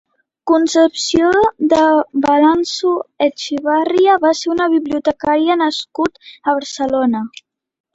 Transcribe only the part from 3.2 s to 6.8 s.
Echevarria va ser un bibliotecària nascut a